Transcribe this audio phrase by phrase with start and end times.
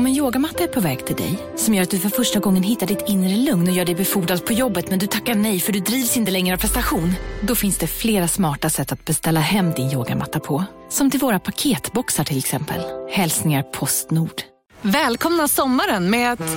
[0.00, 2.62] Om en yogamatta är på väg till dig, som gör att du för första gången
[2.62, 5.72] hittar ditt inre lugn och gör dig befordrad på jobbet men du tackar nej för
[5.72, 7.12] du drivs inte längre av prestation.
[7.42, 10.64] Då finns det flera smarta sätt att beställa hem din yogamatta på.
[10.88, 12.80] Som till våra paketboxar till exempel.
[13.10, 14.42] Hälsningar Postnord.
[14.82, 16.56] Välkomna sommaren med att...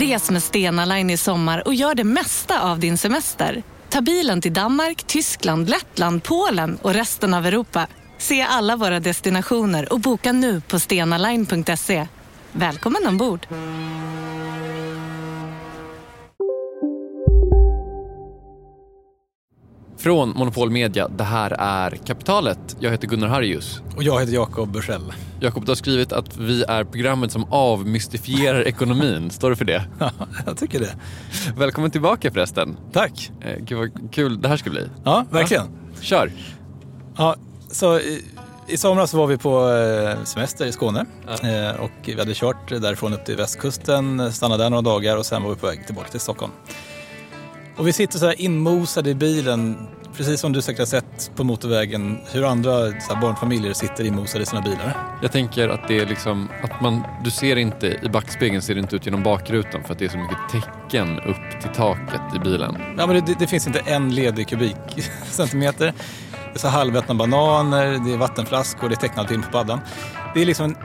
[0.00, 3.62] Res med Stena Line i sommar och gör det mesta av din semester.
[3.88, 7.86] Ta bilen till Danmark, Tyskland, Lettland, Polen och resten av Europa.
[8.18, 12.06] Se alla våra destinationer och boka nu på stenaline.se.
[12.52, 13.46] Välkommen ombord!
[19.98, 22.76] Från Monopol Media, det här är Kapitalet.
[22.80, 23.82] Jag heter Gunnar Harrius.
[23.96, 25.12] Och jag heter Jakob Bursell.
[25.40, 29.30] Jakob, du har skrivit att vi är programmet som avmystifierar ekonomin.
[29.30, 29.84] Står det för det?
[29.98, 30.10] Ja,
[30.46, 30.96] jag tycker det.
[31.56, 32.76] Välkommen tillbaka förresten.
[32.92, 33.30] Tack.
[33.40, 34.88] Eh, Gud vad kul det här ska bli.
[35.04, 35.64] Ja, verkligen.
[35.94, 36.32] Ja, kör.
[37.16, 37.36] Ja,
[37.78, 38.00] så
[38.66, 41.48] i, somras var vi på eh, semester i Skåne Ja.
[41.48, 45.42] eh, och vi hade kört därifrån upp till västkusten, stannade där några dagar och sen
[45.42, 46.52] var vi på väg tillbaka till Stockholm.
[47.76, 51.44] Och vi sitter så här inmosade i bilen, precis som du säkert har sett på
[51.44, 54.96] motorvägen, hur andra så här, barnfamiljer sitter inmosade i sina bilar.
[55.22, 58.80] Jag tänker att det är liksom att man, du ser inte i backspegeln ser det
[58.80, 62.38] inte ut genom bakrutan för att det är så mycket tecken upp till taket i
[62.38, 62.76] bilen.
[62.98, 65.92] Ja, men det, det finns inte en ledig kubikcentimeter.
[66.52, 69.80] Det är så halvätna bananer, det är vattenflaskor, det är tecknad film på paddan.
[70.34, 70.76] Det är liksom en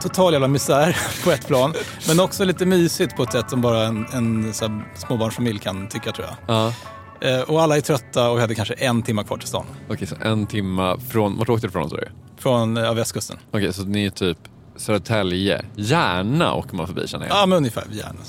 [0.00, 1.74] total jävla misär på ett plan.
[2.08, 4.52] Men också lite mysigt på ett sätt som bara en, en
[4.94, 6.56] småbarnsfamilj kan tycka tror jag.
[6.56, 6.72] Ja.
[7.20, 9.66] Eh, och alla är trötta och vi hade kanske en timme kvar till stan.
[9.88, 12.08] Okej, så en timma från, vart åkte du ifrån sa du?
[12.38, 13.36] Från eh, västkusten.
[13.50, 14.38] Okej, så ni är typ
[14.76, 15.64] Södertälje.
[15.76, 17.36] Gärna åker man förbi känner jag.
[17.36, 18.20] Ja, men ungefär gärna.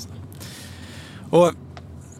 [1.30, 1.52] Och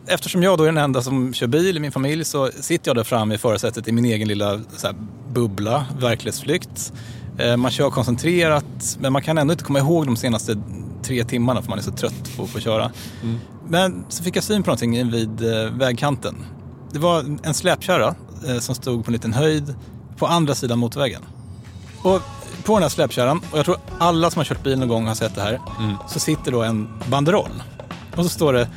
[0.06, 2.96] eftersom jag då är den enda som kör bil i min familj så sitter jag
[2.96, 4.50] där framme i förarsätet i min egen lilla
[4.82, 4.94] här,
[5.32, 6.92] bubbla, verklighetsflykt.
[7.38, 10.56] Eh, Man kör koncentrerat, men man kan ändå inte komma ihåg de senaste
[11.02, 12.90] tre timmarna för man är så trött på, på att köra.
[13.68, 16.36] Men så fick jag syn på någonting vid eh, vägkanten.
[16.92, 18.14] Det var en släpkärra
[18.48, 19.74] eh, som stod på en liten höjd
[20.18, 21.22] på andra sidan motorvägen.
[22.02, 22.20] Och
[22.64, 25.14] på den här släpkärran, och jag tror alla som har kört bil någon gång har
[25.14, 25.60] sett det här,
[26.08, 27.62] så sitter då en banderoll.
[28.16, 28.68] Och så står det,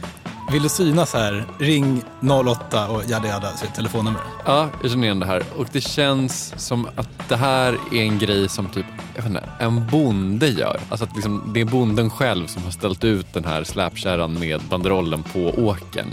[0.52, 2.04] vill du synas här, ring
[2.46, 4.22] 08 och jada jada, så är telefonnummer.
[4.46, 5.44] Ja, jag känner igen det här.
[5.58, 8.86] Och det känns som att det här är en grej som typ,
[9.16, 10.80] jag vet inte, en bonde gör.
[10.90, 14.62] Alltså att liksom, det är bonden själv som har ställt ut den här släpkärran med
[14.70, 16.08] banderollen på åken.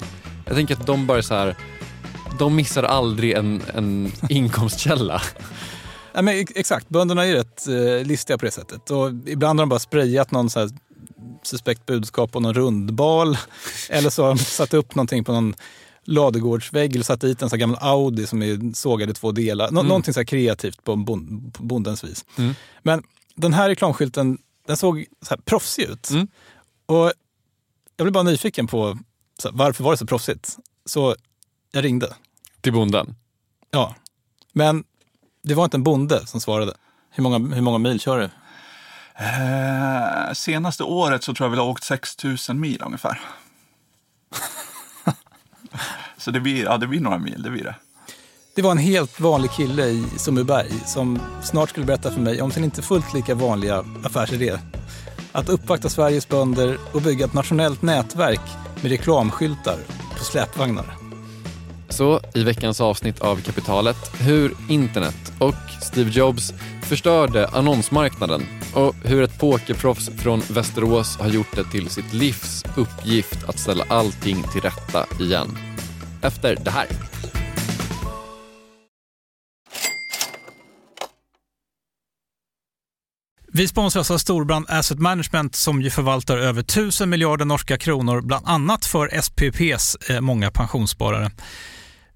[0.46, 1.56] Jag tänker att de bara så här,
[2.38, 5.22] de missar aldrig en, en inkomstkälla.
[6.14, 8.90] Ja, men ex- exakt, bönderna är ju rätt eh, listiga på det sättet.
[8.90, 10.68] Och ibland har de bara sprayat någon så här
[11.42, 13.38] suspekt budskap på någon rundbal.
[13.88, 15.54] Eller så har de satt upp någonting på någon
[16.04, 19.70] ladugårdsvägg eller satt dit en sån gammal Audi som är sågad i två delar.
[19.70, 22.24] Nå- Någonting så här kreativt på, bon, på bondens vis.
[22.38, 22.54] Mm.
[22.82, 23.02] Men
[23.34, 26.10] den här reklamskylten, den såg så här proffsig ut.
[26.10, 26.28] Mm.
[26.86, 27.12] Och
[27.96, 28.86] jag blev bara nyfiken på
[29.44, 30.56] här, varför var det så proffsigt.
[30.86, 31.16] Så
[31.72, 32.14] jag ringde.
[32.60, 33.14] Till bonden.
[33.70, 33.94] Ja.
[34.52, 34.84] Men
[35.42, 36.74] det var inte en bonde som svarade.
[37.10, 38.30] Hur många, hur många mil kör du?
[39.16, 43.20] Eh, senaste året så tror jag vi har åkt 6 000 mil ungefär.
[46.16, 47.74] så det blir, ja, det blir några mil, det blir det.
[48.54, 52.50] Det var en helt vanlig kille i Sundbyberg som snart skulle berätta för mig om
[52.50, 54.58] sin inte fullt lika vanliga affärsidé.
[55.32, 58.40] Att uppvakta Sveriges bönder och bygga ett nationellt nätverk
[58.82, 59.78] med reklamskyltar
[60.18, 60.96] på släpvagnar.
[61.88, 66.52] Så i veckans avsnitt av Kapitalet, hur internet och Steve Jobs
[66.82, 68.42] förstörde annonsmarknaden
[68.74, 73.84] och hur ett pokerproffs från Västerås har gjort det till sitt livs uppgift att ställa
[73.88, 75.58] allting till rätta igen.
[76.22, 76.86] Efter det här.
[83.54, 88.48] Vi sponsras av Storbrand Asset Management som ju förvaltar över 1000 miljarder norska kronor, bland
[88.48, 91.30] annat för SPPs eh, många pensionssparare.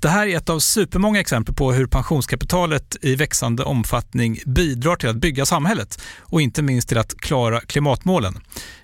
[0.00, 5.08] Det här är ett av supermånga exempel på hur pensionskapitalet i växande omfattning bidrar till
[5.08, 8.38] att bygga samhället och inte minst till att klara klimatmålen.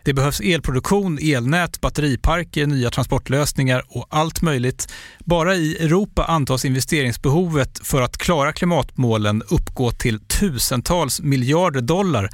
[0.04, 4.92] Det behövs elproduktion, elnät, batteriparker, nya transportlösningar och allt möjligt.
[5.24, 12.30] Bara i Europa antas investeringsbehovet för att klara klimatmålen uppgå till tusentals miljarder dollar.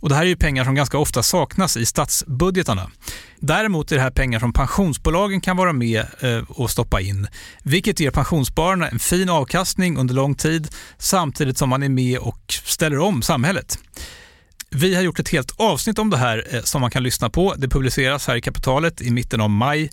[0.00, 2.90] Och det här är ju pengar som ganska ofta saknas i statsbudgetarna.
[3.38, 7.26] Däremot är det här pengar som pensionsbolagen kan vara med eh, och stoppa in,
[7.62, 10.68] vilket ger pensionsspararna en fin avkastning under lång tid
[10.98, 13.78] samtidigt som man är med och ställer om samhället.
[14.70, 17.54] Vi har gjort ett helt avsnitt om det här eh, som man kan lyssna på.
[17.56, 19.90] Det publiceras här i Kapitalet i mitten av maj.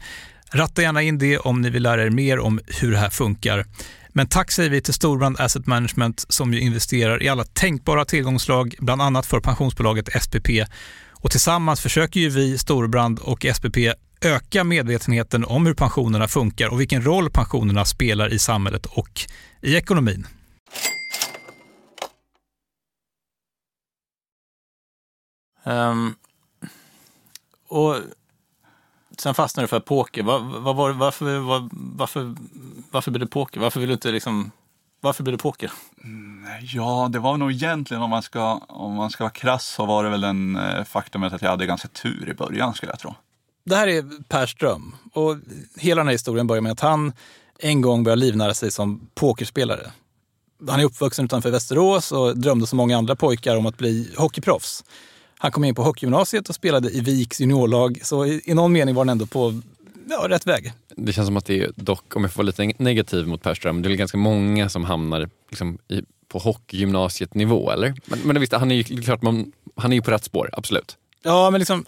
[0.52, 3.66] Ratta gärna in det om ni vill lära er mer om hur det här funkar.
[4.10, 8.76] Men tack säger vi till Storbrand Asset Management som ju investerar i alla tänkbara tillgångslag,
[8.80, 10.50] bland annat för pensionsbolaget SPP.
[11.12, 13.78] Och tillsammans försöker ju vi, Storbrand och SPP,
[14.26, 19.22] öka medvetenheten om hur pensionerna funkar och vilken roll pensionerna spelar i samhället och
[19.62, 20.28] i ekonomin.
[25.64, 26.16] Um,
[27.68, 27.96] och
[29.18, 30.24] sen fastnade du för poker.
[30.24, 32.36] Var, var, var, varför, var, varför,
[32.92, 33.60] varför blev det poker?
[33.60, 34.52] Varför vill du inte liksom...
[35.02, 35.72] Varför blev det poker?
[36.04, 39.86] Mm, ja, det var nog egentligen om man ska, om man ska vara krass så
[39.86, 43.00] var det väl den eh, faktumet att jag hade ganska tur i början skulle jag
[43.00, 43.16] tro.
[43.66, 45.38] Det här är Per Ström och
[45.78, 47.14] hela den här historien börjar med att han
[47.60, 49.92] en gång började livnära sig som pokerspelare.
[50.68, 54.84] Han är uppvuxen utanför Västerås och drömde som många andra pojkar om att bli hockeyproffs.
[55.38, 59.02] Han kom in på hockeygymnasiet och spelade i Viks juniorlag, så i, någon mening var
[59.02, 59.62] han ändå på
[60.10, 60.72] ja, rätt väg.
[60.96, 63.54] Det känns som att det är dock, om jag får vara lite negativ mot Per
[63.54, 67.94] Ström, det är ganska många som hamnar liksom, i, på hockeygymnasiet nivå, eller?
[68.06, 70.98] Men, men visst, han är ju klart, man, han är ju på rätt spår, absolut.
[71.24, 71.86] Ja, men liksom,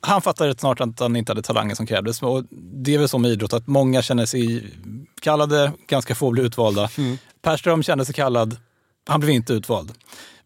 [0.00, 2.22] han fattade rätt snart att han inte hade talangen som krävdes.
[2.22, 4.72] Och det är väl så med idrott, att många känner sig
[5.20, 6.90] kallade, ganska få blir utvalda.
[6.98, 7.18] Mm.
[7.42, 8.56] Per Ström kände sig kallad,
[9.08, 9.92] han blev inte utvald.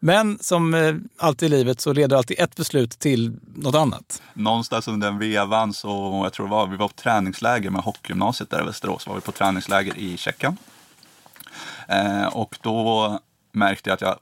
[0.01, 4.23] Men som eh, alltid i livet så leder alltid ett beslut till något annat.
[4.35, 8.51] Någonstans under den vevan så, jag tror det var, vi var på träningsläger med hockeygymnasiet
[8.51, 9.07] där i Västerås.
[9.07, 10.57] Var vi på träningsläger i Tjeckien.
[11.89, 13.19] Eh, och då
[13.53, 14.17] märkte jag att jag,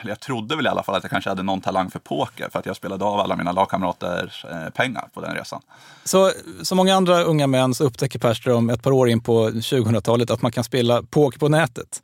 [0.00, 2.48] eller jag trodde väl i alla fall att jag kanske hade någon talang för poker
[2.52, 5.60] för att jag spelade av alla mina lagkamraters eh, pengar på den resan.
[6.04, 6.32] Så
[6.62, 10.42] som många andra unga män så upptäcker Perström ett par år in på 2000-talet att
[10.42, 12.02] man kan spela poker på nätet.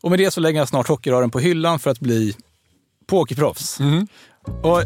[0.00, 2.36] Och med det så lägger han snart hockeyrören på hyllan för att bli
[3.06, 3.80] pokerproffs.
[3.80, 4.06] Mm.
[4.62, 4.82] Och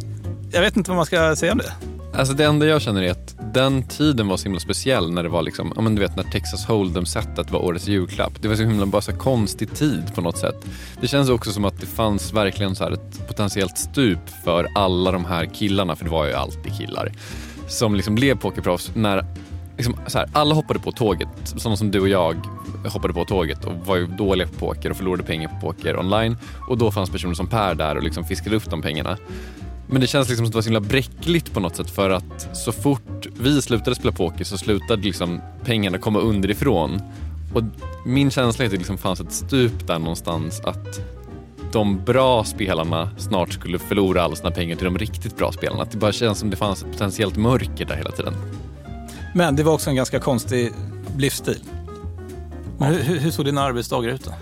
[0.52, 1.89] jag vet inte vad man ska säga om det.
[2.15, 5.29] Alltså det enda jag känner är att den tiden var så himla speciell när det
[5.29, 8.33] var liksom, ja men du vet när Texas Hold'em-setet var årets julklapp.
[8.43, 10.67] Det var så himla bara så konstig tid på något sätt.
[11.01, 15.12] Det känns också som att det fanns verkligen så här ett potentiellt stup för alla
[15.12, 17.12] de här killarna, för det var ju alltid killar,
[17.69, 19.25] som liksom blev pokerproffs när
[19.77, 21.29] liksom, så här, alla hoppade på tåget.
[21.45, 22.37] Sådana som du och jag
[22.89, 26.37] hoppade på tåget och var ju dåliga på poker och förlorade pengar på poker online.
[26.69, 29.17] Och då fanns personer som Per där och liksom fiskade upp de pengarna.
[29.92, 32.10] Men det känns liksom som att det var så himla bräckligt på något sätt för
[32.10, 37.02] att så fort vi slutade spela poker så slutade liksom pengarna komma underifrån.
[37.54, 37.62] Och
[38.06, 41.00] min känsla är att det liksom fanns ett stup där någonstans att
[41.72, 45.82] de bra spelarna snart skulle förlora alla sina pengar till de riktigt bra spelarna.
[45.82, 48.34] Att det bara känns som att det fanns ett potentiellt mörker där hela tiden.
[49.34, 50.72] Men det var också en ganska konstig
[51.16, 51.60] livsstil.
[52.81, 54.32] Hur, hur såg dina arbetsdagar ut då?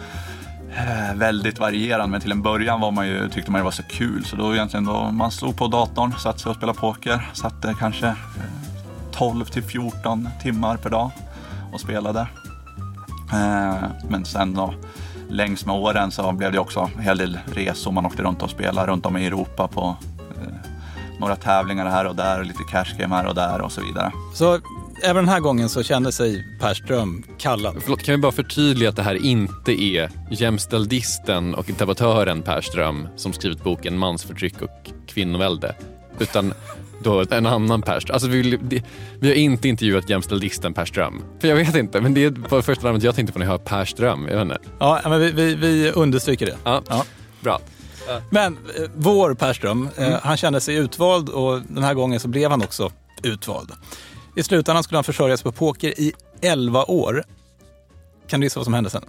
[0.79, 3.83] Eh, väldigt varierande, men till en början var man ju, tyckte man det var så
[3.83, 4.25] kul.
[4.25, 7.31] Så då egentligen då man slog på datorn, satt sig och spelade poker.
[7.33, 8.15] Satt kanske eh,
[9.13, 11.11] 12 till 14 timmar per dag
[11.73, 12.21] och spelade.
[13.33, 13.75] Eh,
[14.09, 14.75] men sen då
[15.29, 17.93] längs med åren så blev det också en hel del resor.
[17.93, 19.97] Man åkte runt och spelade runt om i Europa på
[20.43, 20.71] eh,
[21.21, 24.13] några tävlingar här och där och lite cash game här och där och så vidare.
[24.35, 24.59] Så
[25.03, 27.77] även den här gången så kände sig Per Ström kallad.
[27.81, 33.09] Förlåt, kan vi bara förtydliga att det här inte är jämställdisten och debattören Per Ström
[33.17, 35.75] som skrivit boken Mansförtryck och kvinnovälde.
[36.19, 36.55] Utan
[37.03, 38.15] då en annan Per Ström.
[38.15, 38.59] Alltså vi,
[39.21, 41.23] vi har inte intervjuat jämställdisten Per Ström.
[41.41, 43.59] För jag vet inte, men det är första namnet jag tänkte på när jag hör
[43.59, 44.29] Per Ström.
[44.29, 44.59] Jag vet inte.
[44.79, 46.57] Ja, men vi, vi, vi understryker det.
[46.65, 47.05] Ja, ja.
[47.41, 47.61] Bra.
[48.31, 50.21] Men eh, vår Perström, eh, mm.
[50.23, 53.73] han kände sig utvald och den här gången så blev han också utvald.
[54.39, 57.25] I slutändan skulle han försörja sig på poker i 11 år.
[58.27, 59.05] Kan du gissa vad som hände sen?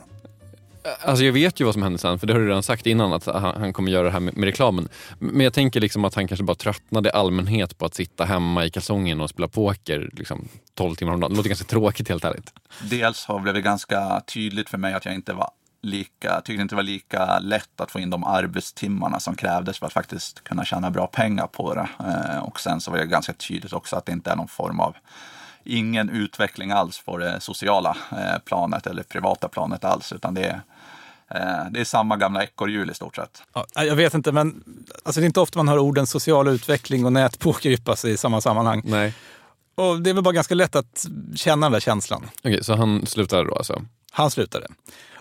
[1.01, 3.13] Alltså jag vet ju vad som hände sen, för det har du redan sagt innan
[3.13, 4.89] att han, kommer göra det här med, med, reklamen.
[5.19, 8.65] Men jag tänker liksom att han kanske bara tröttnade i allmänhet på att sitta hemma
[8.65, 11.31] i kalsongen och spela poker liksom, 12 timmar om dagen.
[11.31, 12.53] Det låter ganska tråkigt helt ärligt.
[12.81, 15.49] Dels har det blivit ganska tydligt för mig att jag inte var
[15.81, 19.85] lika, tyckte inte det var lika lätt att få in de arbetstimmarna som krävdes för
[19.85, 21.89] att faktiskt kunna tjäna bra pengar på det.
[21.99, 24.79] Eh, och sen så var det ganska tydligt också att det inte är någon form
[24.79, 24.95] av
[25.63, 30.61] ingen utveckling alls på det sociala eh, planet eller privata planet alls, utan det är,
[31.27, 33.43] eh, det är samma gamla ekorrhjul i stort sett.
[33.53, 34.63] Ja, jag vet inte, men
[35.03, 38.41] alltså, det är inte ofta man hör orden social utveckling och nätpoker yppas i samma
[38.41, 38.81] sammanhang.
[38.85, 39.13] Nej.
[39.75, 41.05] Och det är väl bara ganska lätt att
[41.35, 42.29] känna den där känslan.
[42.43, 43.81] Okej, så han slutade då alltså?
[44.11, 44.67] Han slutade.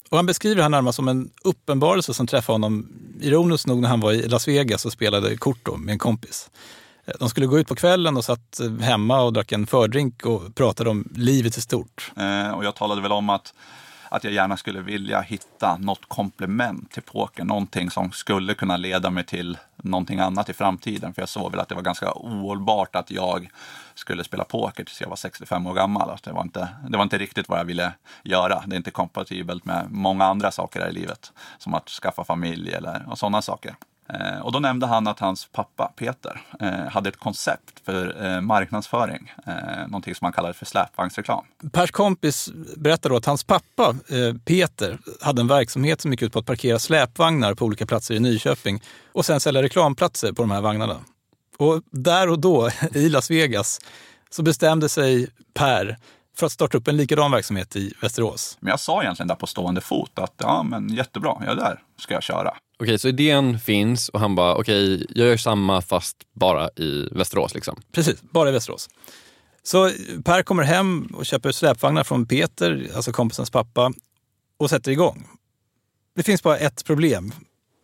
[0.09, 2.89] Och han beskriver det här närmast som en uppenbarelse som träffade honom,
[3.21, 6.51] ironiskt nog, när han var i Las Vegas och spelade kort då, med en kompis.
[7.05, 10.27] Eh, de skulle gå ut på kvällen och satt eh, hemma och drack en fördrink
[10.27, 12.13] och pratade om livet i stort.
[12.17, 13.55] Eh, och jag talade väl om att,
[14.11, 17.45] att jag gärna skulle vilja hitta något komplement till poker.
[17.45, 21.15] Någonting som skulle kunna leda mig till någonting annat i framtiden.
[21.15, 23.51] För jag såg väl att det var ganska ohållbart att jag
[23.95, 26.11] skulle spela poker tills jag var 65 år gammal.
[26.11, 28.63] Alltså det, var inte, det var inte riktigt vad jag ville göra.
[28.67, 31.33] Det är inte kompatibelt med många andra saker här i livet.
[31.59, 33.75] Som att skaffa familj eller och sådana saker.
[34.09, 38.41] Eh, och då nämnde han att hans pappa Peter eh, hade ett koncept för eh,
[38.41, 39.33] marknadsföring.
[39.87, 41.45] Någonting som han kallade för släpvagnsreklam.
[41.73, 43.95] Pers kompis berättade då att hans pappa
[44.45, 48.21] Peter hade en verksamhet som gick ut på att parkera släpvagnar på olika platser i
[48.21, 50.97] Nyköping och sen sälja reklamplatser på de här vagnarna.
[51.59, 53.81] Och där och då, i Las Vegas,
[54.31, 55.97] så bestämde sig Per
[56.37, 58.57] för att starta upp en likadan verksamhet i Västerås.
[58.61, 62.15] Men jag sa egentligen där på stående fot att ja, men jättebra, ja, där ska
[62.15, 62.55] jag köra.
[62.81, 67.55] Okej, så idén finns och han bara, okej, jag gör samma fast bara i Västerås
[67.55, 67.81] liksom.
[67.93, 68.89] Precis, bara i Västerås.
[69.63, 69.91] Så
[70.25, 73.93] Per kommer hem och köper släpvagnar från Peter, alltså kompisens pappa,
[74.59, 75.29] och sätter igång.
[76.17, 77.33] Det finns bara ett problem.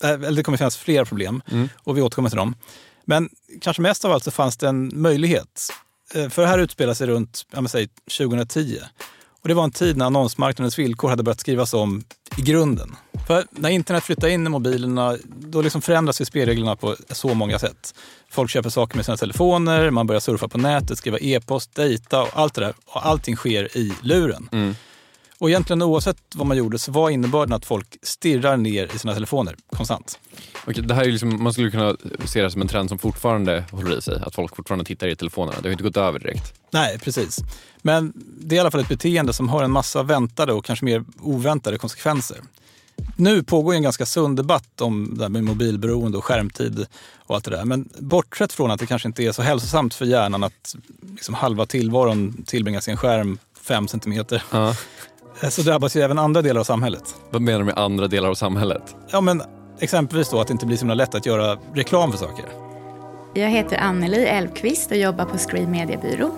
[0.03, 1.43] Äh, Eller det kommer finnas flera problem
[1.85, 2.57] och vi återkommer till dem.
[3.05, 3.29] Men
[3.61, 5.69] kanske mest av allt så fanns det en möjlighet.
[6.15, 8.79] Eh, För det här utspelar sig runt säg 2010.
[9.43, 12.05] Och det var en tid när annonsmarknadens villkor hade börjat skrivas om
[12.39, 12.97] i grunden.
[13.27, 17.59] För när internet flyttar in i mobilerna, då liksom förändras ju spelreglerna på så många
[17.59, 17.95] sätt.
[18.31, 22.29] Folk köper saker med sina telefoner, man börjar surfa på nätet, skriva e-post, dejta och
[22.33, 22.75] allt det där.
[22.87, 24.77] Och allting sker i luren.
[25.39, 29.15] Och egentligen oavsett vad man gjorde så var innebörden att folk stirrar ner i sina
[29.15, 30.19] telefoner konstant.
[30.67, 33.65] Okej, det här är liksom, man skulle kunna se det som en trend som fortfarande
[33.71, 34.21] håller i sig.
[34.23, 35.61] Att folk fortfarande tittar i telefonerna.
[35.61, 36.55] Det har inte gått över direkt.
[36.71, 37.39] Nej, precis.
[37.83, 40.85] Men det är i alla fall ett beteende som har en massa väntade och kanske
[40.85, 42.39] mer oväntade konsekvenser.
[43.17, 46.87] Nu pågår en ganska sund debatt om det här med mobilberoende och skärmtid
[47.27, 47.65] och allt det där.
[47.65, 50.77] Men bortsett från att det kanske inte är så hälsosamt för hjärnan att
[51.11, 54.75] liksom halva tillvaron tillbringas i en skärm fem centimeter, Ja.
[55.51, 57.15] så drabbas ju även andra delar av samhället.
[57.31, 58.97] Vad menar du med andra delar av samhället?
[59.11, 59.43] Ja, men
[59.81, 62.45] exempelvis då att det inte blir så himla lätt att göra reklam för saker.
[63.35, 66.31] Jag heter Anneli Elfqvist och jobbar på Screen Mediebyrå.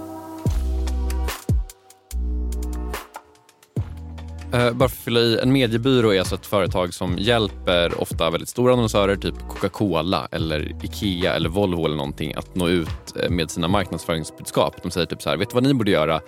[4.57, 8.31] Eh, bara för att fylla i, en mediebyrå är alltså ett företag som hjälper ofta
[8.31, 13.31] väldigt stora annonsörer, typ Coca-Cola eller Ikea eller Volvo eller någonting att nå ut eh,
[13.31, 14.83] med sina marknadsföringsbudskap.
[14.83, 16.21] De säger typ så här, vet du vad ni borde göra?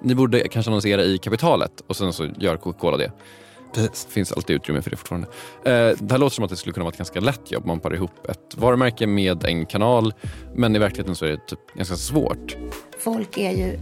[0.00, 3.12] Ni borde kanske annonsera i kapitalet och sen så gör Coca-Cola det.
[3.74, 4.04] Precis.
[4.04, 5.28] Det finns alltid utrymme för det fortfarande.
[5.64, 7.66] Eh, det här låter som att det skulle kunna vara ett ganska lätt jobb.
[7.66, 10.14] Man parar ihop ett varumärke med en kanal.
[10.54, 12.56] Men i verkligheten så är det typ ganska svårt.
[12.98, 13.78] Folk är ju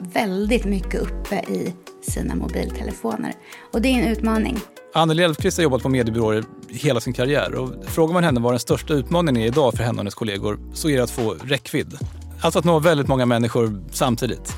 [0.00, 3.34] väldigt mycket uppe i sina mobiltelefoner.
[3.72, 4.58] Och det är en utmaning.
[4.94, 8.60] Anneli Elfqvist har jobbat på mediebyråer hela sin karriär och frågar man henne vad den
[8.60, 11.98] största utmaningen är idag för henne och hennes kollegor så är det att få räckvidd.
[12.42, 14.52] Alltså att nå väldigt många människor samtidigt.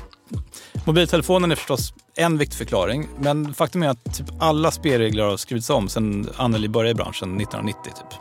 [0.85, 5.69] Mobiltelefonen är förstås en viktig förklaring, men faktum är att typ alla spelregler har skrivits
[5.69, 7.81] om sedan Anneli började i branschen 1990.
[7.83, 8.19] Typ.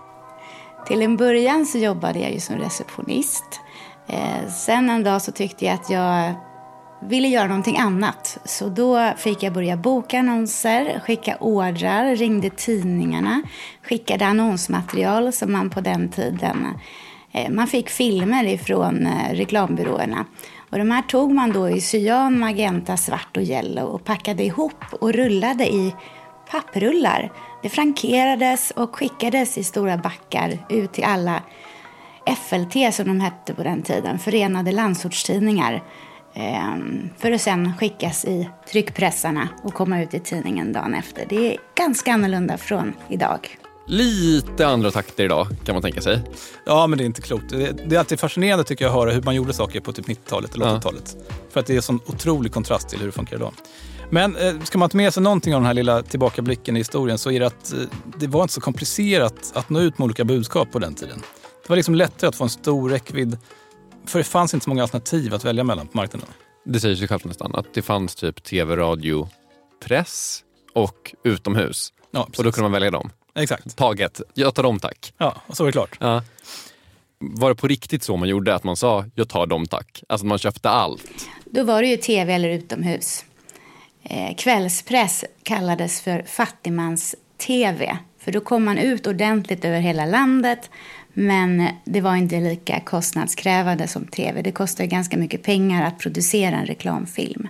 [0.87, 3.61] Till en början så jobbade jag ju som receptionist.
[4.09, 6.35] Eh, sen en dag så tyckte jag att jag
[7.03, 8.39] ville göra någonting annat.
[8.45, 13.43] Så då fick jag börja boka annonser, skicka ordrar, ringde tidningarna,
[13.83, 16.67] skickade annonsmaterial som man på den tiden...
[17.33, 20.25] Eh, man fick filmer ifrån eh, reklambyråerna.
[20.71, 24.85] Och de här tog man då i cyan, magenta, svart och yellow och packade ihop
[25.01, 25.95] och rullade i
[26.51, 27.33] papprullar.
[27.63, 31.43] Det frankerades och skickades i stora backar ut till alla
[32.27, 35.83] FLT som de hette på den tiden, Förenade landsortstidningar.
[36.35, 41.27] Ehm, För att sen skickas i tryckpressarna och komma ut i tidningen dagen efter.
[41.29, 43.57] Det är ganska annorlunda från idag.
[43.87, 46.23] Lite andra takter idag kan man tänka sig.
[46.67, 47.49] Ja, men det är inte klokt.
[47.49, 50.07] Det, det är alltid fascinerande tycker jag att höra hur man gjorde saker på typ
[50.09, 50.77] 90-talet eller Ja.
[50.79, 51.17] 80-talet.
[51.51, 53.53] För att det är en sån otrolig kontrast till hur det funkar idag.
[54.11, 57.19] Men eh, ska man ta med sig någonting av den här lilla tillbakablicken i historien
[57.19, 57.79] så är det att eh,
[58.19, 61.19] det var inte så komplicerat att nå ut med olika budskap på den tiden.
[61.63, 63.39] Det var liksom lättare att få en stor räckvidd
[64.07, 66.29] för det fanns inte så många alternativ att välja mellan på marknaden.
[66.65, 69.29] Det säger sig självt nästan att det fanns typ tv, radio,
[69.85, 71.93] press och utomhus.
[72.11, 73.11] Ja, Och då kunde man välja dem.
[73.35, 73.77] Exakt.
[73.77, 74.21] Taget.
[74.35, 75.13] Jag tar dem tack.
[75.19, 75.97] Ja, och så var det klart.
[76.01, 76.23] Ja.
[77.19, 78.55] Var det på riktigt så man gjorde?
[78.55, 80.03] Att man sa jag tar dem tack?
[80.09, 81.29] Alltså man köpte allt?
[81.45, 83.25] Då var det ju tv eller utomhus.
[84.03, 87.99] Eh, kvällspress kallades för fattigmans-tv.
[88.19, 90.71] För då kom man ut ordentligt över hela landet.
[91.21, 94.43] Men det var inte lika kostnadskrävande som tv.
[94.43, 97.49] Det kostar ganska mycket pengar att producera en reklamfilm.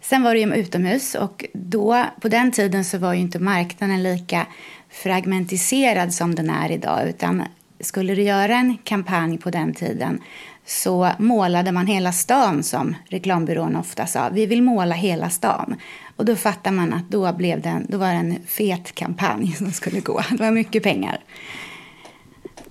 [0.00, 4.02] Sen var det ju utomhus och då, på den tiden så var ju inte marknaden
[4.02, 4.46] lika
[4.90, 7.08] fragmentiserad som den är idag.
[7.08, 7.42] Utan
[7.80, 10.20] skulle du göra en kampanj på den tiden
[10.66, 14.28] så målade man hela stan som reklambyrån ofta sa.
[14.28, 15.76] Vi vill måla hela stan.
[16.16, 19.72] Och då fattar man att då, blev det då var det en fet kampanj som
[19.72, 20.22] skulle gå.
[20.30, 21.20] Det var mycket pengar.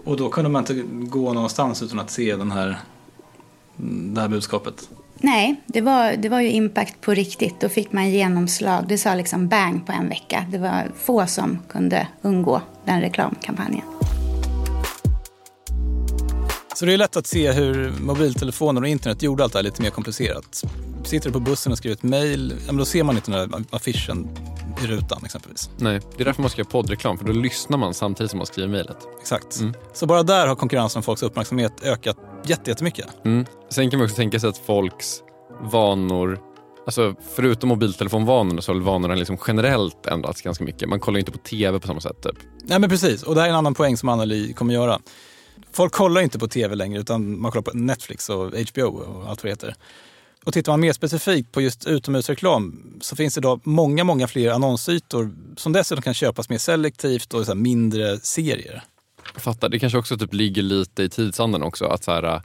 [0.03, 2.79] Och då kunde man inte gå någonstans utan att se den här,
[3.77, 4.89] det här budskapet?
[5.22, 7.62] Nej, det var, det var ju impact på riktigt.
[7.62, 8.86] Då fick man genomslag.
[8.88, 10.46] Det sa liksom bang på en vecka.
[10.51, 13.86] Det var få som kunde undgå den reklamkampanjen.
[16.75, 19.82] Så det är lätt att se hur mobiltelefoner och internet gjorde allt det här lite
[19.82, 20.63] mer komplicerat.
[21.03, 23.63] Sitter du på bussen och skriver ett mejl, ja, då ser man inte den där
[23.72, 24.27] affischen
[24.83, 25.69] i rutan exempelvis.
[25.77, 28.47] Nej, det är därför man ska göra poddreklam, för då lyssnar man samtidigt som man
[28.47, 28.97] skriver mejlet.
[29.21, 29.59] Exakt.
[29.59, 29.73] Mm.
[29.93, 33.07] Så bara där har konkurrensen om folks uppmärksamhet ökat jättemycket.
[33.25, 33.45] Mm.
[33.69, 35.21] Sen kan man också tänka sig att folks
[35.61, 36.39] vanor
[36.85, 40.89] Alltså, förutom mobiltelefonvanorna så har vanorna liksom generellt ändrats ganska mycket.
[40.89, 42.21] Man kollar inte på tv på samma sätt.
[42.23, 42.35] Typ.
[42.63, 44.99] Nej men precis, och det här är en annan poäng som Anneli kommer göra.
[45.71, 49.43] Folk kollar inte på tv längre utan man kollar på Netflix och HBO och allt
[49.43, 49.75] vad det heter.
[50.46, 54.51] Och tittar man mer specifikt på just utomhusreklam så finns det idag många, många fler
[54.51, 58.84] annonsytor som dessutom kan köpas mer selektivt och så mindre serier.
[59.34, 59.69] Jag fattar.
[59.69, 61.86] Det kanske också typ ligger lite i tidsandan också.
[61.86, 62.41] Att så här, äh,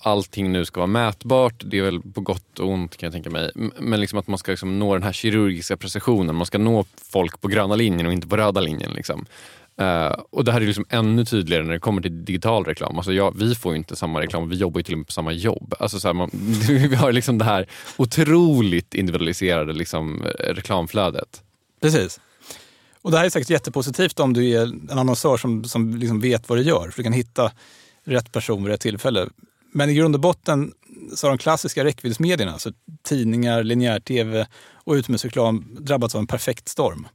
[0.00, 1.62] allting nu ska vara mätbart.
[1.64, 3.50] Det är väl på gott och ont kan jag tänka mig.
[3.78, 6.34] Men liksom att man ska liksom nå den här kirurgiska precisionen.
[6.34, 8.92] Man ska nå folk på gröna linjen och inte på röda linjen.
[8.92, 9.26] Liksom.
[9.80, 12.96] Uh, och det här är liksom ännu tydligare när det kommer till digital reklam.
[12.96, 15.12] Alltså jag, vi får ju inte samma reklam, vi jobbar ju till och med på
[15.12, 15.74] samma jobb.
[15.78, 16.30] Alltså så här, man,
[16.68, 21.42] vi har liksom det här otroligt individualiserade liksom, eh, reklamflödet.
[21.80, 22.20] Precis.
[23.02, 26.48] Och det här är säkert jättepositivt om du är en annonsör som, som liksom vet
[26.48, 26.90] vad du gör.
[26.90, 27.52] För du kan hitta
[28.04, 29.28] rätt person vid rätt tillfälle.
[29.72, 30.72] Men i grund och botten
[31.14, 37.08] så har de klassiska räckviddsmedierna, alltså tidningar, linjär-tv och utomhusreklam drabbats av en perfekt storm.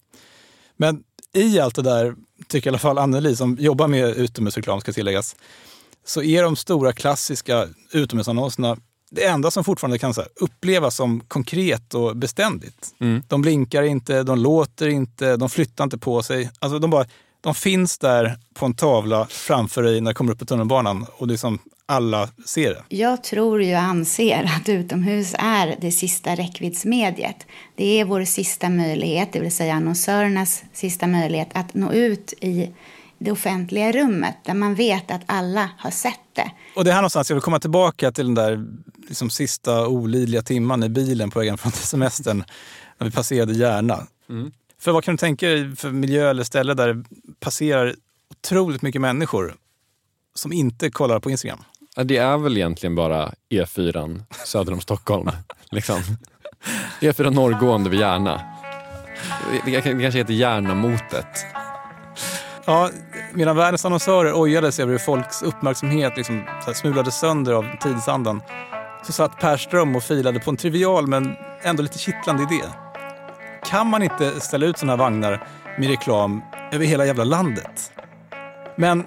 [0.78, 2.16] Men i allt det där,
[2.48, 5.36] tycker i alla fall Anneli som jobbar med utomhusreklam ska tilläggas,
[6.06, 8.78] så är de stora klassiska utomhusannonserna
[9.12, 12.96] det enda som fortfarande kan så upplevas som konkret och beständigt.
[13.00, 13.24] Mm.
[13.28, 16.50] De blinkar inte, de låter inte, de flyttar inte på sig.
[16.60, 17.06] Alltså de, bara,
[17.42, 21.28] de finns där på en tavla framför dig när du kommer upp på tunnelbanan och
[21.28, 22.84] det är som alla ser det.
[22.90, 27.36] Jag tror ju och anser att utomhus är det sista räckviddsmediet.
[27.76, 32.72] Det är vår sista möjlighet, det vill säga annonsörernas sista möjlighet att nå ut i
[33.18, 36.52] det offentliga rummet där man vet att alla har sett det.
[36.76, 38.66] Och det är här någonstans jag vill komma tillbaka till den där
[39.08, 42.44] liksom, sista olidliga timman i bilen på vägen från semestern
[42.98, 44.08] när vi passerade Järna.
[44.30, 44.52] Mm.
[44.80, 47.04] För vad kan du tänka dig för miljö eller ställe där det
[47.40, 47.96] passerar
[48.32, 49.56] otroligt mycket människor
[50.36, 51.64] som inte kollar på Instagram?
[52.04, 55.30] Det är väl egentligen bara E4 söder om Stockholm.
[55.72, 56.02] liksom.
[57.00, 58.42] E4 norrgående vid Järna.
[59.66, 61.46] Det kanske heter Järnamotet.
[62.66, 62.90] Ja,
[63.34, 66.44] medan världens annonsörer ojade över hur folks uppmärksamhet liksom
[66.76, 68.42] smulades sönder av tidsandan
[69.04, 72.64] så satt Per Ström och filade på en trivial men ändå lite kittlande idé.
[73.66, 77.92] Kan man inte ställa ut sådana här vagnar med reklam över hela jävla landet?
[78.76, 79.04] Men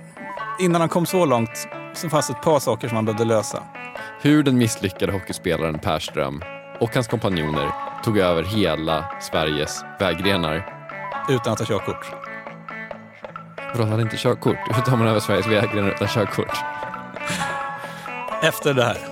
[0.61, 3.63] innan han kom så långt så fanns ett par saker som han behövde lösa.
[4.21, 6.43] Hur den misslyckade hockeyspelaren Per Ström
[6.81, 7.71] och hans kompanjoner
[8.05, 10.87] tog över hela Sveriges vägrenar.
[11.29, 12.13] Utan att ha körkort.
[13.75, 14.57] Vadå, hade inte körkort?
[14.71, 16.57] Hur tar man över Sveriges vägrenar utan körkort?
[18.43, 19.12] Efter det här.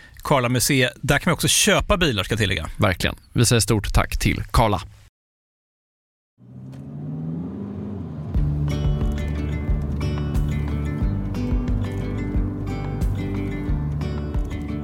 [0.23, 0.93] Karla Museet.
[1.01, 2.69] Där kan man också köpa bilar ska jag tillägga.
[2.77, 3.15] Verkligen.
[3.33, 4.81] Vi säger stort tack till Karla.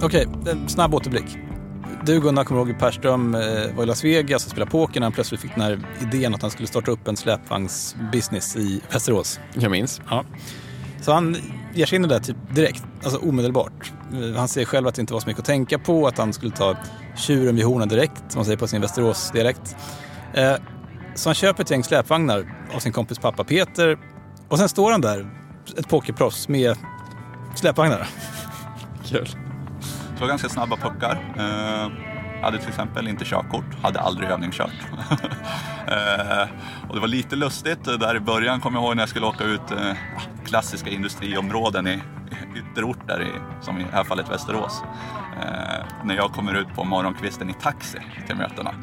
[0.01, 1.37] Okej, en snabb återblick.
[2.05, 3.41] Du Gunnar kommer ihåg Perström eh,
[3.75, 6.41] var i Las Vegas och spelade poker när han plötsligt fick den här idén att
[6.41, 9.39] han skulle starta upp en släpvagnsbusiness i Västerås.
[9.53, 10.01] Jag minns.
[10.09, 10.25] Ja.
[11.01, 11.37] Så han
[11.73, 13.91] ger sig in i det där typ direkt, alltså omedelbart.
[14.13, 16.33] Eh, han säger själv att det inte var så mycket att tänka på, att han
[16.33, 16.75] skulle ta
[17.17, 19.75] tjuren vid hornen direkt, som man säger på sin Västerås-dialekt.
[20.33, 20.55] Eh,
[21.15, 23.97] så han köper ett gäng släpvagnar av sin kompis pappa Peter
[24.47, 25.27] och sen står han där,
[25.77, 26.77] ett pokerproffs med
[27.55, 28.07] släpvagnar.
[29.05, 29.29] Kul.
[30.13, 31.21] Det var ganska snabba puckar.
[32.41, 34.73] Hade till exempel inte körkort, hade aldrig övningskört.
[35.87, 36.47] eh,
[36.89, 39.25] och det var lite lustigt eh, där i början, kommer jag ihåg när jag skulle
[39.25, 39.93] åka ut eh,
[40.45, 42.01] klassiska industriområden i
[42.55, 44.83] ytterorter, i, som i det här fallet Västerås.
[45.41, 48.73] Eh, när jag kommer ut på morgonkvisten i taxi till mötena.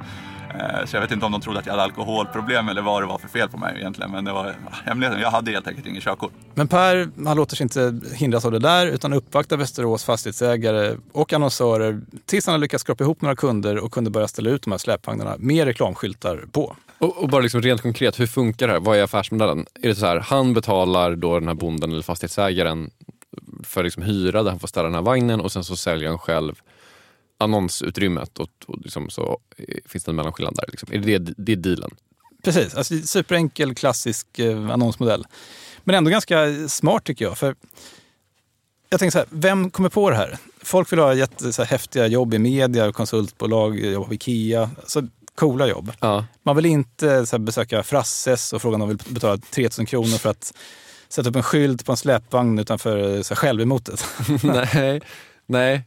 [0.61, 3.07] Eh, så jag vet inte om de trodde att jag hade alkoholproblem eller vad det
[3.07, 4.11] var för fel på mig egentligen.
[4.11, 5.21] Men det var hemligheten.
[5.21, 6.33] Jag hade helt enkelt inget körkort.
[6.55, 11.33] Men Per, han låter sig inte hindras av det där utan uppvaktar Västerås fastighetsägare och
[11.33, 14.71] annonsörer tills han har lyckats skrapa ihop några kunder och kunde börja ställa ut de
[14.71, 16.77] här släpvagnarna med reklamskyltar på.
[16.99, 18.81] Och, och bara liksom rent konkret, hur funkar det här?
[18.81, 19.67] Vad är affärsmodellen?
[19.83, 22.91] Är det så här, han betalar då den här bonden eller fastighetsägaren
[23.65, 26.19] för liksom hyra där han får ställa den här vagnen och sen så säljer han
[26.19, 26.55] själv
[27.45, 29.39] annonsutrymmet och, och liksom så
[29.87, 30.65] finns det en mellanskillnad där.
[30.69, 30.89] Liksom.
[30.93, 31.91] Är det, det, det är dealen?
[32.45, 35.27] Precis, alltså, superenkel klassisk eh, annonsmodell.
[35.85, 37.39] Men ändå ganska smart tycker jag.
[37.39, 37.55] För
[38.91, 40.39] jag tänker så här, vem kommer på det här?
[40.63, 44.71] Folk vill ha jätte, så här, häftiga jobb i media, konsultbolag, jobba på Ikea.
[44.81, 45.03] Alltså,
[45.35, 45.93] coola jobb.
[46.01, 46.25] Ja.
[46.43, 50.19] Man vill inte så här, besöka Frasses och fråga om de vill betala 3000 kronor
[50.19, 50.55] för att
[51.09, 54.07] sätta upp en skylt på en släpvagn utanför så här, självemotet.
[54.43, 55.01] nej,
[55.47, 55.83] nej,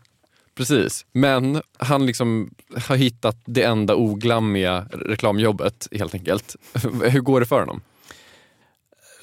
[0.57, 2.49] Precis, men han liksom
[2.87, 6.55] har hittat det enda oglammiga reklamjobbet helt enkelt.
[7.03, 7.81] Hur går det för honom?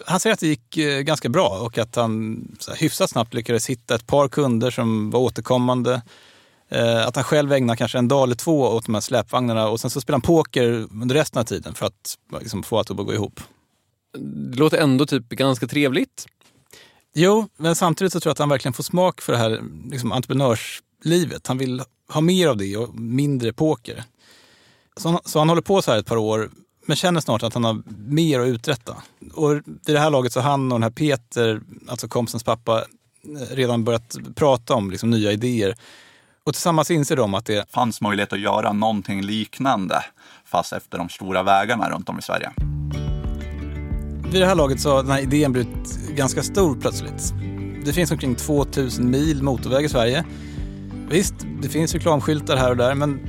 [0.07, 3.71] Han säger att det gick eh, ganska bra och att han här, hyfsat snabbt lyckades
[3.71, 6.03] hitta ett par kunder som var återkommande.
[6.69, 9.81] Eh, att han själv ägnar kanske en dag eller två åt de här släpvagnarna och
[9.81, 12.97] sen så spelar han poker under resten av tiden för att liksom, få allt att
[12.97, 13.41] gå ihop.
[14.53, 16.27] Det låter ändå typ ganska trevligt.
[17.15, 20.13] Jo, men samtidigt så tror jag att han verkligen får smak för det här liksom,
[20.13, 21.47] entreprenörs livet.
[21.47, 24.05] Han vill ha mer av det och mindre poker.
[24.97, 26.51] Så han, så han håller på så här ett par år,
[26.87, 28.97] men känner snart att han har mer att uträtta.
[29.35, 32.85] Och vid det här laget så har han och den här Peter, alltså kompisens pappa,
[33.51, 35.77] redan börjat prata om liksom nya idéer.
[36.45, 40.05] Och tillsammans inser de att det fanns möjlighet att göra någonting liknande
[40.45, 42.53] fast efter de stora vägarna runt om i Sverige.
[44.33, 47.35] Vid det här laget så har den här idén blivit ganska stor plötsligt.
[47.85, 50.25] Det finns omkring 2000 mil motorväg i Sverige.
[51.09, 53.21] Visst, det finns reklamskyltar här och där, men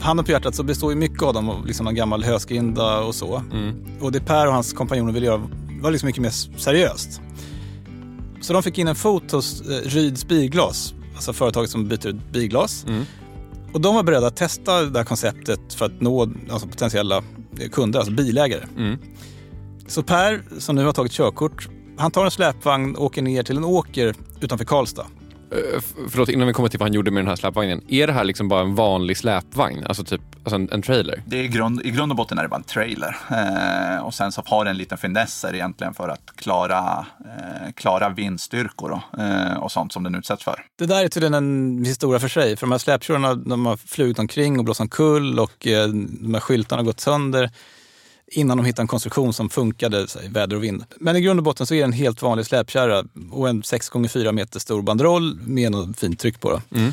[0.00, 3.14] handen på hjärtat så består ju mycket av dem av liksom en gammal höskrinda och
[3.14, 3.42] så.
[3.52, 3.84] Mm.
[4.00, 5.42] Och det Per och hans kompanjoner ville göra
[5.80, 7.20] var liksom mycket mer seriöst.
[8.40, 12.32] Så de fick in en fot hos eh, Ryds Bilglas, alltså företaget som byter ut
[12.32, 12.84] bilglas.
[12.88, 13.04] Mm.
[13.72, 17.22] Och de var beredda att testa det här konceptet för att nå alltså potentiella
[17.72, 18.64] kunder, alltså bilägare.
[18.76, 18.98] Mm.
[19.86, 23.56] Så Per, som nu har tagit körkort, han tar en släpvagn och åker ner till
[23.56, 25.06] en åker utanför Karlstad.
[25.52, 27.80] Uh, förlåt, innan vi kommer till vad han gjorde med den här släpvagnen.
[27.88, 29.84] Är det här liksom bara en vanlig släpvagn?
[29.86, 31.22] Alltså typ alltså en, en trailer?
[31.26, 33.16] Det är grund, I grund och botten är det bara en trailer.
[33.30, 38.08] Eh, och sen så har det en liten finesser egentligen för att klara, eh, klara
[38.08, 40.64] vindstyrkor då, eh, och sånt som den utsätts för.
[40.78, 42.56] Det där är tydligen en historia för sig.
[42.56, 45.88] För de här släpkörarna de har flugit omkring och blåst omkull och eh,
[46.20, 47.50] de här skyltarna har gått sönder
[48.32, 50.84] innan de hittade en konstruktion som funkade i väder och vind.
[51.00, 54.32] Men i grund och botten så är det en helt vanlig släpkärra och en 6x4
[54.32, 56.62] meter stor banderoll med något fint tryck på.
[56.74, 56.92] Mm.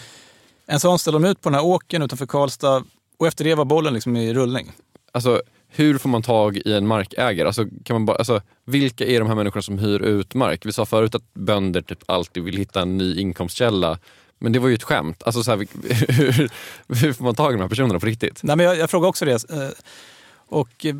[0.65, 2.84] En sån ställde de ut på den här åken utanför Karlstad
[3.19, 4.71] och efter det var bollen liksom i rullning.
[5.12, 7.47] Alltså, hur får man tag i en markägare?
[7.47, 10.65] Alltså, kan man bara, alltså, vilka är de här människorna som hyr ut mark?
[10.65, 13.99] Vi sa förut att bönder typ alltid vill hitta en ny inkomstkälla.
[14.39, 15.23] Men det var ju ett skämt.
[15.23, 15.58] Alltså, så här,
[16.13, 16.49] hur,
[16.88, 18.43] hur får man tag i de här personerna på riktigt?
[18.43, 19.49] Nej, men jag, jag frågade också det.
[19.49, 19.69] Eh,
[20.49, 20.95] och eh,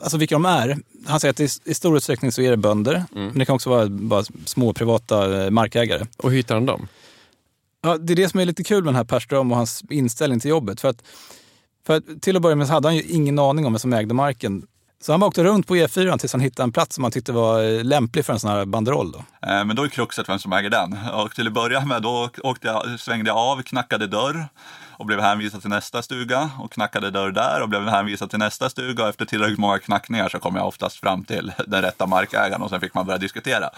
[0.00, 0.78] alltså vilka de är.
[1.06, 3.26] Han säger att i, i stor utsträckning så är det bönder, mm.
[3.26, 6.06] men det kan också vara bara små privata eh, markägare.
[6.16, 6.88] Och hur hittar han dem?
[7.82, 10.40] Ja, det är det som är lite kul med den här Perström och hans inställning
[10.40, 10.80] till jobbet.
[10.80, 11.02] För att,
[11.86, 13.92] för att till att börja med så hade han ju ingen aning om vem som
[13.92, 14.66] ägde marken.
[15.02, 17.62] Så han åkte runt på E4 tills han hittade en plats som han tyckte var
[17.62, 19.12] eh, lämplig för en sån här banderoll.
[19.12, 19.18] Då.
[19.18, 20.98] Eh, men då är kruxet vem som äger den.
[21.14, 24.48] Och till att börja med då åkte jag, svängde jag av, knackade dörr
[25.02, 28.70] och blev hänvisad till nästa stuga och knackade dörr där och blev hänvisad till nästa
[28.70, 32.62] stuga och efter tillräckligt många knackningar så kom jag oftast fram till den rätta markägaren
[32.62, 33.70] och sen fick man börja diskutera.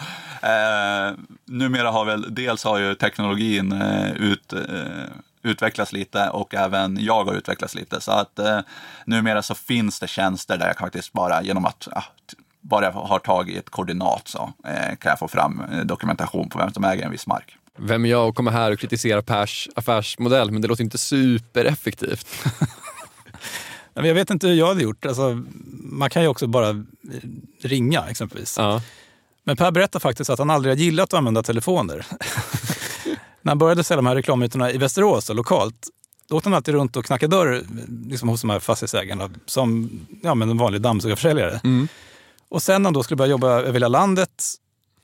[0.43, 4.61] Eh, numera har väl, dels har ju teknologin eh, ut eh,
[5.43, 8.01] utvecklats lite och även jag har utvecklats lite.
[8.01, 8.61] Så att eh,
[9.05, 12.93] numera så finns det tjänster där jag faktiskt bara genom att ah, ja, bara jag
[12.93, 16.85] har tagit ett koordinat så eh, kan jag få fram eh, dokumentation på vem som
[16.85, 17.57] äger en viss mark.
[17.79, 22.27] Vem är jag att komma här och kritisera Pers affärsmodell, men det låter inte supereffektivt.
[23.95, 25.07] jag vet inte hur jag hade gjort.
[25.07, 25.43] Alltså,
[25.75, 26.85] man kan ju också bara
[27.63, 28.55] ringa exempelvis.
[28.59, 28.83] Ja.
[29.45, 32.07] Men Per berättar faktiskt att han aldrig har gillat att använda telefoner.
[33.43, 35.89] När han började sälja de här reklamytorna i Västerås, lokalt,
[36.29, 37.65] då åkte han alltid runt och knackade dörr
[38.09, 39.91] liksom hos de här fastighetsägarna som
[40.23, 41.61] ja, men en vanlig dammsugarförsäljare.
[41.65, 41.89] Mm.
[42.49, 44.45] Och sen när han då skulle börja jobba över hela landet,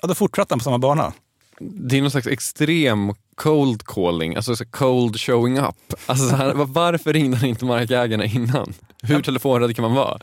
[0.02, 1.12] ja, då fortsatte han på samma bana
[1.60, 5.94] det är någon slags extrem cold calling, alltså så cold showing up.
[6.06, 8.74] Alltså så här, varför ringde han inte markägarna innan?
[9.02, 10.18] Hur telefonrädd kan man vara?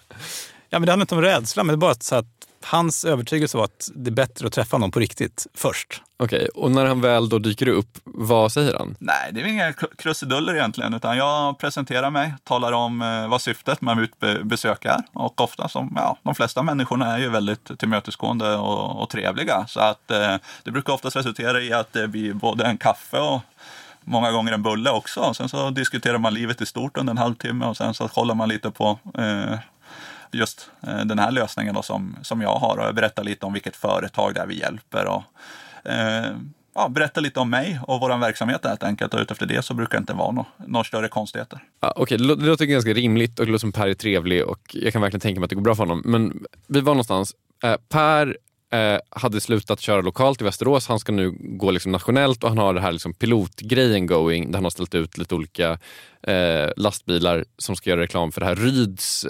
[0.69, 3.57] Ja, men det handlar inte om rädsla, men det är bara så att hans övertygelse
[3.57, 6.01] var att det är bättre att träffa någon på riktigt först.
[6.19, 8.95] Okej, okay, och när han väl då dyker upp, vad säger han?
[8.99, 13.81] Nej, det är inga krusiduller egentligen, utan jag presenterar mig, talar om eh, vad syftet
[13.81, 15.03] med mitt besök är.
[15.13, 19.65] Och ofta, som ja, de flesta människorna är ju väldigt tillmötesgående och, och trevliga.
[19.67, 23.41] Så att eh, det brukar oftast resultera i att det blir både en kaffe och
[24.07, 25.33] många gånger en bulle också.
[25.33, 28.49] Sen så diskuterar man livet i stort under en halvtimme och sen så kollar man
[28.49, 29.59] lite på eh,
[30.31, 33.53] just eh, den här lösningen då som, som jag har och jag berättar lite om
[33.53, 35.23] vilket företag det är vi hjälper och
[35.91, 36.31] eh,
[36.77, 39.13] ja, berätta lite om mig och vår verksamhet helt enkelt.
[39.13, 41.59] Och utefter det så brukar det inte vara några no, större konstigheter.
[41.79, 42.35] Ja, Okej, okay.
[42.35, 45.21] det låter ganska rimligt och det låter som Per är trevlig och jag kan verkligen
[45.21, 46.01] tänka mig att det går bra för honom.
[46.05, 47.35] Men vi var någonstans.
[47.63, 48.37] Eh, per
[48.71, 50.87] eh, hade slutat köra lokalt i Västerås.
[50.87, 54.57] Han ska nu gå liksom nationellt och han har det här liksom pilotgrejen going där
[54.57, 55.79] han har ställt ut lite olika
[56.21, 59.25] eh, lastbilar som ska göra reklam för det här Ryds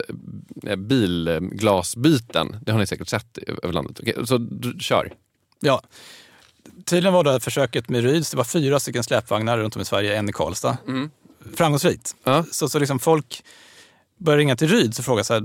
[0.64, 2.58] eh, bilglasbyten.
[2.66, 4.00] Det har ni säkert sett över landet.
[4.00, 5.14] Okay, så du, kör.
[5.60, 5.82] Ja.
[6.86, 9.86] Tydligen var det här försöket med Ryds, det var fyra stycken släpvagnar runt om i
[9.86, 10.78] Sverige, en i Karlstad.
[10.88, 11.10] Mm.
[11.56, 12.16] Framgångsrikt.
[12.24, 12.46] Ja.
[12.52, 13.44] Så, så liksom folk
[14.18, 15.44] började ringa till Ryds och fråga så här,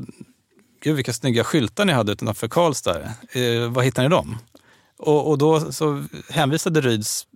[0.83, 3.01] gud vilka snygga skyltar ni hade utanför Karlstad.
[3.33, 4.39] Eh, var hittade ni dem?
[4.99, 7.27] Och, och, då så hänvisade Ryds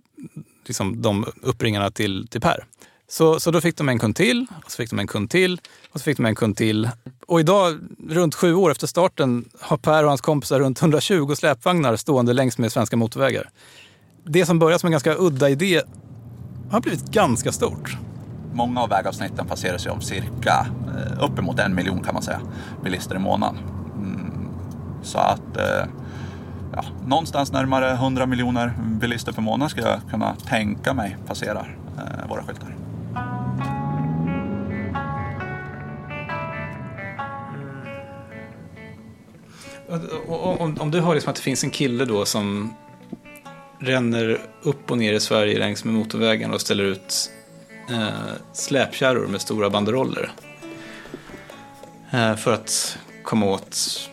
[0.65, 2.65] liksom, de uppringarna till, till Per.
[3.09, 5.61] Så, så då fick de en kund till, och så fick de en kund till,
[5.91, 6.89] och så fick de en kund till.
[7.25, 7.79] Och idag,
[8.09, 12.57] runt sju år efter starten, har Per och hans kompisar runt 120 släpvagnar stående längs
[12.57, 13.49] med svenska motorvägar.
[14.25, 15.81] Det som började som en ganska udda idé
[16.71, 17.97] har blivit ganska stort
[18.57, 22.41] många av vägavsnitten passerar sig av cirka eh, uppemot en miljon kan man säga
[22.83, 23.59] bilister i månaden.
[23.95, 24.49] Mm.
[25.03, 25.85] Så att eh,
[26.73, 32.29] ja, någonstans närmare 100 miljoner bilister per månad skulle jag kunna tänka mig passerar eh,
[32.29, 32.75] våra skyltar.
[39.89, 40.01] Mm.
[40.59, 42.73] Om, om, du hör liksom att det finns en kille då som
[43.79, 47.31] ränner upp och ner i Sverige längs med motorvägen och ställer ut
[47.89, 48.09] eh,
[48.53, 50.31] släpkärror med stora banderoller.
[52.11, 54.09] Eh, för att komma åt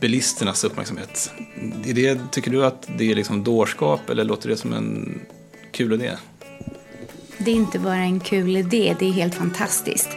[0.00, 1.32] bilisternas uppmärksamhet.
[1.86, 5.20] Är det, tycker du att det är liksom dårskap eller låter det som en
[5.72, 6.10] kul idé?
[7.38, 10.08] Det är inte bara en kul idé, det är helt fantastiskt.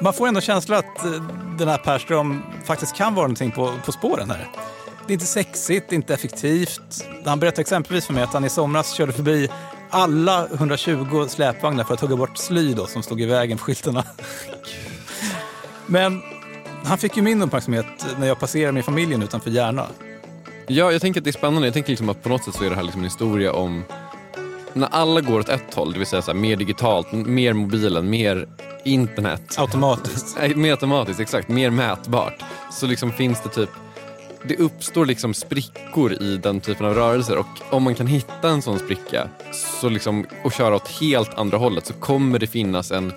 [0.00, 1.22] Man får ändå känslan att eh,
[1.58, 4.48] den här Perström faktiskt kan vara någonting på, på spåren här.
[5.06, 7.04] Det är inte sexigt, det är inte effektivt.
[7.24, 9.48] Han berättade exempelvis för mig att han i somras körde förbi
[9.90, 14.04] alla 120 släpvagnar för att hugga bort sly då, som stod i vägen på skyltarna.
[15.86, 16.22] Men
[16.84, 17.86] han fick ju min uppmärksamhet
[18.18, 19.86] när jag passerade med familjen utanför Järna.
[20.66, 21.66] Ja, jag tänker att det är spännande.
[21.66, 23.84] Jag tänker liksom att på något sätt så är det här liksom en historia om
[24.72, 28.10] när alla går åt ett håll, det vill säga så här, mer digitalt, mer mobilen,
[28.10, 28.48] mer
[28.84, 29.54] internet.
[29.58, 30.38] Automatiskt.
[30.56, 31.48] Mer automatiskt, exakt.
[31.48, 32.42] Mer mätbart.
[32.72, 33.70] Så liksom finns det typ
[34.44, 38.62] det uppstår liksom sprickor i den typen av rörelser och om man kan hitta en
[38.62, 39.28] sån spricka
[39.80, 43.12] så liksom, och köra åt helt andra hållet så kommer det finnas en,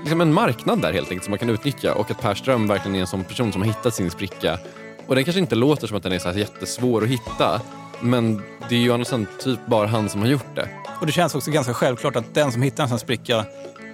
[0.00, 2.96] liksom en marknad där helt enkelt som man kan utnyttja och att Per Ström verkligen
[2.96, 4.58] är en sån person som har hittat sin spricka.
[5.06, 7.60] Och den kanske inte låter som att den är så här jättesvår att hitta
[8.00, 10.68] men det är ju annars typ bara han som har gjort det.
[11.00, 13.44] Och det känns också ganska självklart att den som hittar en sån spricka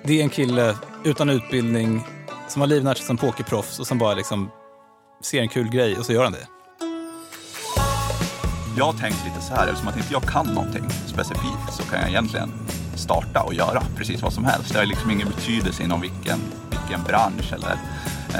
[0.04, 2.00] det är en kille utan utbildning
[2.48, 4.50] som har livnärt sig som pokerproffs och som bara liksom
[5.24, 6.46] ser en kul grej och så gör han det.
[8.76, 12.00] Jag har tänkt lite så här, eftersom att inte jag kan någonting specifikt så kan
[12.00, 12.52] jag egentligen
[12.96, 14.72] starta och göra precis vad som helst.
[14.72, 16.38] Det har liksom ingen betydelse inom vilken,
[16.70, 17.76] vilken bransch eller,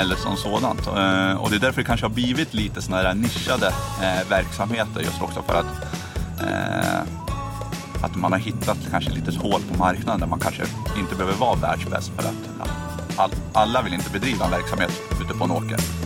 [0.00, 0.86] eller som sådant.
[0.86, 3.66] Eh, och det är därför det kanske har blivit lite sådana här nischade
[4.02, 5.66] eh, verksamheter just också för att
[6.40, 7.02] eh,
[8.04, 10.62] att man har hittat kanske lite hål på marknaden där man kanske
[10.98, 12.66] inte behöver vara världsbäst för att ja,
[13.16, 14.92] all, alla vill inte bedriva en verksamhet
[15.22, 16.03] ute på en åker.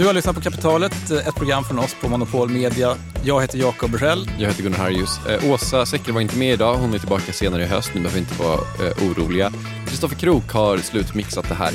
[0.00, 2.96] Du har lyssnat på Kapitalet, ett program från oss på Monopol Media.
[3.24, 4.30] Jag heter Jakob Bursell.
[4.38, 5.26] Jag heter Gunnar Harjus.
[5.26, 6.74] Eh, Åsa Secker var inte med idag.
[6.74, 7.90] Hon är tillbaka senare i höst.
[7.94, 9.52] Ni behöver inte vara eh, oroliga.
[9.88, 11.70] Kristoffer Krook har slutmixat det här.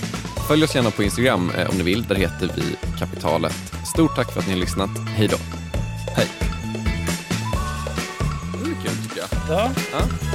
[0.48, 2.04] Följ oss gärna på Instagram eh, om ni vill.
[2.04, 3.56] Där heter vi Kapitalet.
[3.94, 4.90] Stort tack för att ni har lyssnat.
[5.16, 5.38] Hej då.
[6.16, 6.28] Hej.
[8.54, 9.58] Det är kul tycker jag.
[9.58, 9.72] Ja.
[9.92, 10.35] Ja.